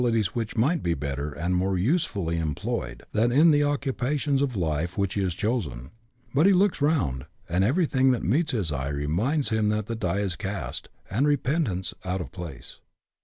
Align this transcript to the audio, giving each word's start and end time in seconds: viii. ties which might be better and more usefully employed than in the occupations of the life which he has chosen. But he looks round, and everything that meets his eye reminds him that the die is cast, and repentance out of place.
viii. 0.03 0.13
ties 0.13 0.33
which 0.33 0.57
might 0.57 0.81
be 0.81 0.95
better 0.95 1.31
and 1.31 1.55
more 1.55 1.77
usefully 1.77 2.39
employed 2.39 3.03
than 3.11 3.31
in 3.31 3.51
the 3.51 3.63
occupations 3.63 4.41
of 4.41 4.53
the 4.53 4.59
life 4.59 4.97
which 4.97 5.13
he 5.13 5.21
has 5.21 5.35
chosen. 5.35 5.91
But 6.33 6.47
he 6.47 6.53
looks 6.53 6.81
round, 6.81 7.27
and 7.47 7.63
everything 7.63 8.09
that 8.09 8.23
meets 8.23 8.51
his 8.51 8.71
eye 8.71 8.89
reminds 8.89 9.49
him 9.49 9.69
that 9.69 9.85
the 9.85 9.95
die 9.95 10.21
is 10.21 10.35
cast, 10.35 10.89
and 11.11 11.27
repentance 11.27 11.93
out 12.03 12.19
of 12.19 12.31
place. 12.31 12.79